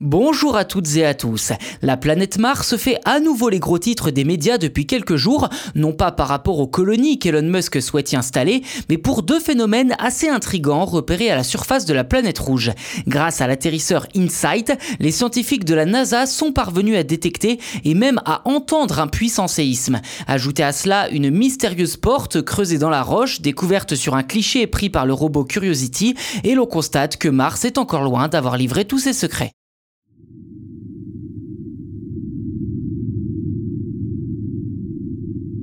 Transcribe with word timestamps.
Bonjour 0.00 0.56
à 0.56 0.64
toutes 0.64 0.94
et 0.94 1.04
à 1.04 1.12
tous. 1.12 1.50
La 1.82 1.96
planète 1.96 2.38
Mars 2.38 2.76
fait 2.76 3.00
à 3.04 3.18
nouveau 3.18 3.48
les 3.48 3.58
gros 3.58 3.80
titres 3.80 4.12
des 4.12 4.22
médias 4.22 4.56
depuis 4.56 4.86
quelques 4.86 5.16
jours, 5.16 5.48
non 5.74 5.92
pas 5.92 6.12
par 6.12 6.28
rapport 6.28 6.60
aux 6.60 6.68
colonies 6.68 7.18
qu'Elon 7.18 7.42
Musk 7.42 7.82
souhaite 7.82 8.12
y 8.12 8.16
installer, 8.16 8.62
mais 8.88 8.96
pour 8.96 9.24
deux 9.24 9.40
phénomènes 9.40 9.96
assez 9.98 10.28
intrigants 10.28 10.84
repérés 10.84 11.32
à 11.32 11.34
la 11.34 11.42
surface 11.42 11.84
de 11.84 11.94
la 11.94 12.04
planète 12.04 12.38
rouge. 12.38 12.70
Grâce 13.08 13.40
à 13.40 13.48
l'atterrisseur 13.48 14.06
InSight, 14.16 14.72
les 15.00 15.10
scientifiques 15.10 15.64
de 15.64 15.74
la 15.74 15.84
NASA 15.84 16.26
sont 16.26 16.52
parvenus 16.52 16.96
à 16.96 17.02
détecter 17.02 17.58
et 17.84 17.94
même 17.94 18.20
à 18.24 18.48
entendre 18.48 19.00
un 19.00 19.08
puissant 19.08 19.48
séisme. 19.48 20.00
Ajoutez 20.28 20.62
à 20.62 20.70
cela 20.70 21.08
une 21.10 21.30
mystérieuse 21.30 21.96
porte 21.96 22.40
creusée 22.40 22.78
dans 22.78 22.88
la 22.88 23.02
roche, 23.02 23.40
découverte 23.40 23.96
sur 23.96 24.14
un 24.14 24.22
cliché 24.22 24.68
pris 24.68 24.90
par 24.90 25.06
le 25.06 25.12
robot 25.12 25.42
Curiosity, 25.42 26.14
et 26.44 26.54
l'on 26.54 26.66
constate 26.66 27.16
que 27.16 27.28
Mars 27.28 27.64
est 27.64 27.78
encore 27.78 28.04
loin 28.04 28.28
d'avoir 28.28 28.56
livré 28.56 28.84
tous 28.84 29.00
ses 29.00 29.12
secrets. 29.12 29.50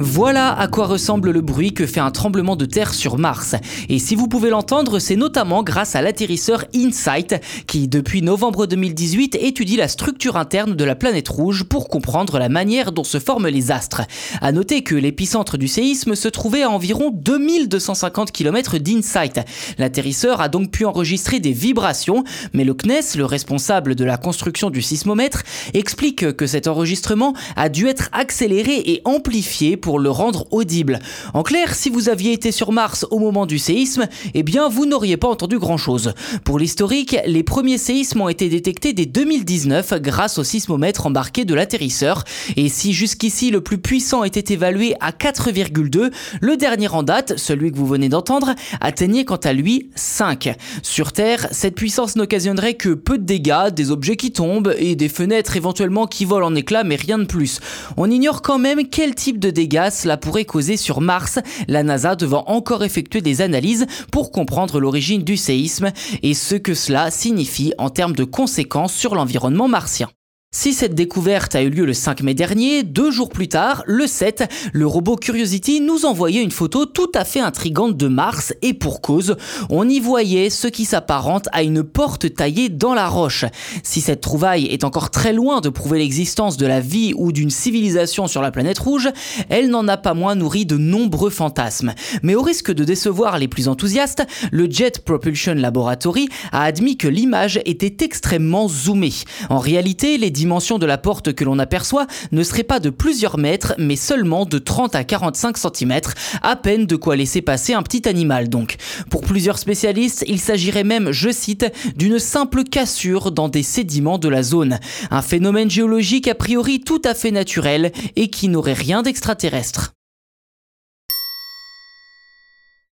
Voilà 0.00 0.56
à 0.56 0.68
quoi 0.68 0.86
ressemble 0.86 1.32
le 1.32 1.40
bruit 1.40 1.72
que 1.74 1.84
fait 1.84 1.98
un 1.98 2.12
tremblement 2.12 2.54
de 2.54 2.66
terre 2.66 2.94
sur 2.94 3.18
Mars. 3.18 3.56
Et 3.88 3.98
si 3.98 4.14
vous 4.14 4.28
pouvez 4.28 4.48
l'entendre, 4.48 5.00
c'est 5.00 5.16
notamment 5.16 5.64
grâce 5.64 5.96
à 5.96 6.02
l'atterrisseur 6.02 6.64
InSight, 6.72 7.34
qui 7.66 7.88
depuis 7.88 8.22
novembre 8.22 8.66
2018 8.66 9.34
étudie 9.40 9.76
la 9.76 9.88
structure 9.88 10.36
interne 10.36 10.76
de 10.76 10.84
la 10.84 10.94
planète 10.94 11.28
rouge 11.28 11.64
pour 11.64 11.88
comprendre 11.88 12.38
la 12.38 12.48
manière 12.48 12.92
dont 12.92 13.02
se 13.02 13.18
forment 13.18 13.48
les 13.48 13.72
astres. 13.72 14.02
À 14.40 14.52
noter 14.52 14.82
que 14.82 14.94
l'épicentre 14.94 15.58
du 15.58 15.66
séisme 15.66 16.14
se 16.14 16.28
trouvait 16.28 16.62
à 16.62 16.70
environ 16.70 17.10
2250 17.12 18.30
km 18.30 18.78
d'InSight. 18.78 19.40
L'atterrisseur 19.78 20.40
a 20.40 20.48
donc 20.48 20.70
pu 20.70 20.84
enregistrer 20.84 21.40
des 21.40 21.52
vibrations, 21.52 22.22
mais 22.52 22.62
le 22.62 22.74
CNES, 22.74 23.16
le 23.16 23.24
responsable 23.24 23.96
de 23.96 24.04
la 24.04 24.16
construction 24.16 24.70
du 24.70 24.80
sismomètre, 24.80 25.42
explique 25.74 26.36
que 26.36 26.46
cet 26.46 26.68
enregistrement 26.68 27.34
a 27.56 27.68
dû 27.68 27.88
être 27.88 28.10
accéléré 28.12 28.76
et 28.86 29.02
amplifié 29.04 29.76
pour 29.88 29.98
le 29.98 30.10
rendre 30.10 30.46
audible. 30.50 30.98
En 31.32 31.42
clair, 31.42 31.74
si 31.74 31.88
vous 31.88 32.10
aviez 32.10 32.34
été 32.34 32.52
sur 32.52 32.72
Mars 32.72 33.06
au 33.10 33.18
moment 33.18 33.46
du 33.46 33.58
séisme, 33.58 34.06
eh 34.34 34.42
bien 34.42 34.68
vous 34.68 34.84
n'auriez 34.84 35.16
pas 35.16 35.28
entendu 35.28 35.58
grand 35.58 35.78
chose. 35.78 36.12
Pour 36.44 36.58
l'historique, 36.58 37.16
les 37.24 37.42
premiers 37.42 37.78
séismes 37.78 38.20
ont 38.20 38.28
été 38.28 38.50
détectés 38.50 38.92
dès 38.92 39.06
2019 39.06 39.94
grâce 40.02 40.36
au 40.36 40.44
sismomètre 40.44 41.06
embarqué 41.06 41.46
de 41.46 41.54
l'atterrisseur. 41.54 42.24
Et 42.58 42.68
si 42.68 42.92
jusqu'ici 42.92 43.50
le 43.50 43.62
plus 43.62 43.78
puissant 43.78 44.24
était 44.24 44.52
évalué 44.52 44.94
à 45.00 45.10
4,2, 45.10 46.10
le 46.42 46.56
dernier 46.58 46.88
en 46.88 47.02
date, 47.02 47.38
celui 47.38 47.72
que 47.72 47.78
vous 47.78 47.86
venez 47.86 48.10
d'entendre, 48.10 48.54
atteignait 48.82 49.24
quant 49.24 49.36
à 49.36 49.54
lui 49.54 49.88
5. 49.94 50.54
Sur 50.82 51.12
Terre, 51.12 51.48
cette 51.50 51.76
puissance 51.76 52.14
n'occasionnerait 52.14 52.74
que 52.74 52.90
peu 52.90 53.16
de 53.16 53.24
dégâts, 53.24 53.70
des 53.74 53.90
objets 53.90 54.16
qui 54.16 54.32
tombent 54.32 54.74
et 54.78 54.96
des 54.96 55.08
fenêtres 55.08 55.56
éventuellement 55.56 56.06
qui 56.06 56.26
volent 56.26 56.48
en 56.48 56.54
éclats, 56.54 56.84
mais 56.84 56.96
rien 56.96 57.16
de 57.16 57.24
plus. 57.24 57.60
On 57.96 58.10
ignore 58.10 58.42
quand 58.42 58.58
même 58.58 58.86
quel 58.86 59.14
type 59.14 59.38
de 59.38 59.48
dégâts 59.48 59.77
cela 59.90 60.16
pourrait 60.16 60.44
causer 60.44 60.76
sur 60.76 61.00
Mars, 61.00 61.38
la 61.68 61.82
NASA 61.82 62.16
devant 62.16 62.44
encore 62.46 62.84
effectuer 62.84 63.20
des 63.20 63.40
analyses 63.40 63.86
pour 64.12 64.32
comprendre 64.32 64.80
l'origine 64.80 65.22
du 65.22 65.36
séisme 65.36 65.92
et 66.22 66.34
ce 66.34 66.54
que 66.54 66.74
cela 66.74 67.10
signifie 67.10 67.72
en 67.78 67.90
termes 67.90 68.14
de 68.14 68.24
conséquences 68.24 68.94
sur 68.94 69.14
l'environnement 69.14 69.68
martien. 69.68 70.08
Si 70.50 70.72
cette 70.72 70.94
découverte 70.94 71.54
a 71.56 71.62
eu 71.62 71.68
lieu 71.68 71.84
le 71.84 71.92
5 71.92 72.22
mai 72.22 72.32
dernier, 72.32 72.82
deux 72.82 73.10
jours 73.10 73.28
plus 73.28 73.48
tard, 73.48 73.82
le 73.86 74.06
7, 74.06 74.50
le 74.72 74.86
robot 74.86 75.16
Curiosity 75.16 75.82
nous 75.82 76.06
envoyait 76.06 76.42
une 76.42 76.50
photo 76.50 76.86
tout 76.86 77.12
à 77.14 77.26
fait 77.26 77.40
intrigante 77.40 77.98
de 77.98 78.08
Mars 78.08 78.54
et 78.62 78.72
pour 78.72 79.02
cause, 79.02 79.36
on 79.68 79.86
y 79.86 80.00
voyait 80.00 80.48
ce 80.48 80.66
qui 80.66 80.86
s'apparente 80.86 81.50
à 81.52 81.62
une 81.62 81.82
porte 81.82 82.32
taillée 82.32 82.70
dans 82.70 82.94
la 82.94 83.08
roche. 83.08 83.44
Si 83.82 84.00
cette 84.00 84.22
trouvaille 84.22 84.64
est 84.64 84.84
encore 84.84 85.10
très 85.10 85.34
loin 85.34 85.60
de 85.60 85.68
prouver 85.68 85.98
l'existence 85.98 86.56
de 86.56 86.66
la 86.66 86.80
vie 86.80 87.12
ou 87.14 87.30
d'une 87.30 87.50
civilisation 87.50 88.26
sur 88.26 88.40
la 88.40 88.50
planète 88.50 88.78
rouge, 88.78 89.10
elle 89.50 89.68
n'en 89.68 89.86
a 89.86 89.98
pas 89.98 90.14
moins 90.14 90.34
nourri 90.34 90.64
de 90.64 90.78
nombreux 90.78 91.28
fantasmes. 91.28 91.92
Mais 92.22 92.34
au 92.34 92.42
risque 92.42 92.72
de 92.72 92.84
décevoir 92.84 93.38
les 93.38 93.48
plus 93.48 93.68
enthousiastes, 93.68 94.26
le 94.50 94.66
Jet 94.70 95.04
Propulsion 95.04 95.52
Laboratory 95.52 96.30
a 96.52 96.62
admis 96.62 96.96
que 96.96 97.06
l'image 97.06 97.60
était 97.66 98.02
extrêmement 98.02 98.66
zoomée. 98.66 99.12
En 99.50 99.58
réalité, 99.58 100.16
les 100.16 100.30
dimension 100.38 100.78
de 100.78 100.86
la 100.86 100.98
porte 100.98 101.32
que 101.32 101.44
l'on 101.44 101.58
aperçoit 101.58 102.06
ne 102.30 102.44
serait 102.44 102.62
pas 102.62 102.78
de 102.78 102.90
plusieurs 102.90 103.38
mètres, 103.38 103.74
mais 103.76 103.96
seulement 103.96 104.46
de 104.46 104.58
30 104.58 104.94
à 104.94 105.02
45 105.02 105.58
cm, 105.58 106.00
à 106.42 106.54
peine 106.54 106.86
de 106.86 106.96
quoi 106.96 107.16
laisser 107.16 107.42
passer 107.42 107.74
un 107.74 107.82
petit 107.82 108.08
animal 108.08 108.48
donc. 108.48 108.76
Pour 109.10 109.22
plusieurs 109.22 109.58
spécialistes, 109.58 110.24
il 110.28 110.38
s'agirait 110.38 110.84
même, 110.84 111.10
je 111.10 111.30
cite, 111.30 111.66
d'une 111.96 112.20
simple 112.20 112.62
cassure 112.62 113.32
dans 113.32 113.48
des 113.48 113.64
sédiments 113.64 114.18
de 114.18 114.28
la 114.28 114.42
zone. 114.42 114.78
Un 115.10 115.22
phénomène 115.22 115.70
géologique 115.70 116.28
a 116.28 116.34
priori 116.34 116.80
tout 116.80 117.02
à 117.04 117.14
fait 117.14 117.32
naturel 117.32 117.92
et 118.14 118.28
qui 118.30 118.48
n'aurait 118.48 118.72
rien 118.74 119.02
d'extraterrestre. 119.02 119.97